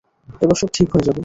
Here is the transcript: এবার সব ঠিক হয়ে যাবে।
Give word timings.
এবার 0.41 0.57
সব 0.61 0.69
ঠিক 0.73 0.87
হয়ে 0.93 1.05
যাবে। 1.07 1.19